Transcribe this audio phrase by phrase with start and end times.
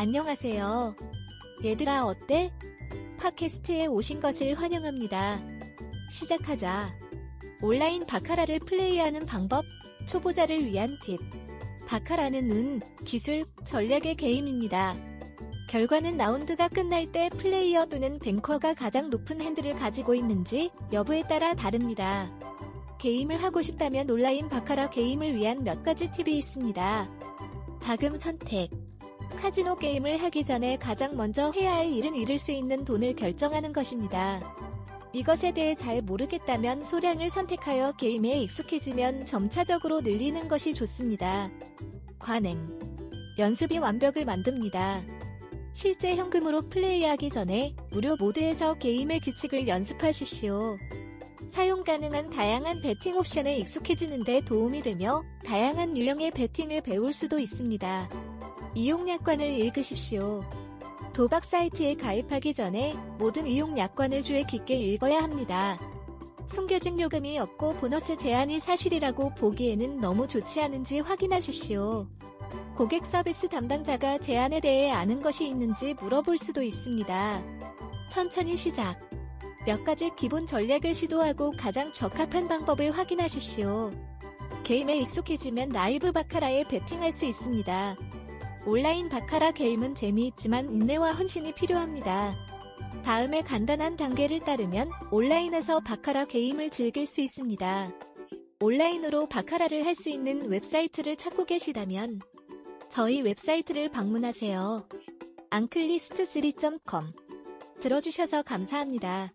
[0.00, 0.96] 안녕하세요.
[1.62, 2.50] 얘들아 어때?
[3.18, 5.38] 팟캐스트에 오신 것을 환영합니다.
[6.08, 6.96] 시작하자.
[7.62, 9.62] 온라인 바카라를 플레이하는 방법,
[10.08, 11.20] 초보자를 위한 팁.
[11.86, 14.94] 바카라는 은, 기술, 전략의 게임입니다.
[15.68, 22.32] 결과는 라운드가 끝날 때 플레이어 또는 뱅커가 가장 높은 핸드를 가지고 있는지 여부에 따라 다릅니다.
[22.98, 27.10] 게임을 하고 싶다면 온라인 바카라 게임을 위한 몇 가지 팁이 있습니다.
[27.80, 28.70] 자금 선택.
[29.38, 34.40] 카지노 게임을 하기 전에 가장 먼저 해야 할 일은 잃을 수 있는 돈을 결정하는 것입니다.
[35.12, 41.50] 이것에 대해 잘 모르겠다면 소량을 선택하여 게임에 익숙해지면 점차적으로 늘리는 것이 좋습니다.
[42.18, 42.64] 관행.
[43.38, 45.02] 연습이 완벽을 만듭니다.
[45.72, 50.76] 실제 현금으로 플레이하기 전에 무료 모드에서 게임의 규칙을 연습하십시오.
[51.48, 58.08] 사용 가능한 다양한 베팅 옵션에 익숙해지는데 도움이 되며 다양한 유형의 베팅을 배울 수도 있습니다.
[58.74, 60.44] 이용 약관을 읽으십시오.
[61.12, 65.78] 도박 사이트에 가입하기 전에 모든 이용 약관을 주의 깊게 읽어야 합니다.
[66.46, 72.06] 숨겨진 요금이 없고 보너스 제한이 사실이라고 보기에는 너무 좋지 않은지 확인하십시오.
[72.76, 77.42] 고객 서비스 담당자가 제한에 대해 아는 것이 있는지 물어볼 수도 있습니다.
[78.08, 78.98] 천천히 시작.
[79.66, 83.90] 몇 가지 기본 전략을 시도하고 가장 적합한 방법을 확인하십시오.
[84.64, 87.96] 게임에 익숙해지면 라이브 바카라에 베팅할 수 있습니다.
[88.66, 92.34] 온라인 바카라 게임은 재미있지만 인내와 헌신이 필요합니다.
[93.04, 97.92] 다음의 간단한 단계를 따르면 온라인에서 바카라 게임을 즐길 수 있습니다.
[98.60, 102.20] 온라인으로 바카라를 할 수 있는 웹사이트를 찾고 계시다면
[102.90, 104.88] 저희 웹사이트를 방문하세요.
[105.50, 107.12] 앙클리스트3.com
[107.80, 109.28] 들어주셔서 감사합니다.